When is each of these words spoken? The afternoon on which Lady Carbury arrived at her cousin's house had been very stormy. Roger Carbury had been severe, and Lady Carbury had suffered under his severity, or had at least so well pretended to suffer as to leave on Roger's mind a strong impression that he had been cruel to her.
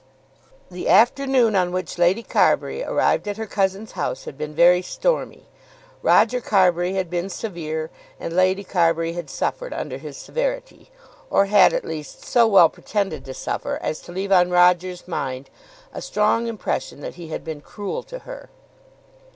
The 0.71 0.89
afternoon 0.89 1.55
on 1.55 1.71
which 1.71 1.99
Lady 1.99 2.23
Carbury 2.23 2.83
arrived 2.83 3.27
at 3.27 3.37
her 3.37 3.45
cousin's 3.45 3.91
house 3.91 4.25
had 4.25 4.35
been 4.35 4.55
very 4.55 4.81
stormy. 4.81 5.45
Roger 6.01 6.41
Carbury 6.41 6.93
had 6.93 7.07
been 7.07 7.29
severe, 7.29 7.91
and 8.19 8.33
Lady 8.35 8.63
Carbury 8.63 9.13
had 9.13 9.29
suffered 9.29 9.73
under 9.75 9.99
his 9.99 10.17
severity, 10.17 10.89
or 11.29 11.45
had 11.45 11.71
at 11.71 11.85
least 11.85 12.25
so 12.25 12.47
well 12.47 12.67
pretended 12.67 13.23
to 13.25 13.33
suffer 13.35 13.77
as 13.83 13.99
to 14.01 14.11
leave 14.11 14.31
on 14.31 14.49
Roger's 14.49 15.07
mind 15.07 15.51
a 15.93 16.01
strong 16.01 16.47
impression 16.47 17.01
that 17.01 17.13
he 17.13 17.27
had 17.27 17.43
been 17.43 17.61
cruel 17.61 18.01
to 18.01 18.17
her. 18.25 18.49